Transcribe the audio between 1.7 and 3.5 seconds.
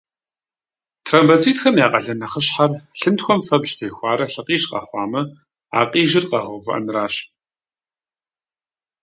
я къалэн нэхъыщхьэр— лъынтхуэм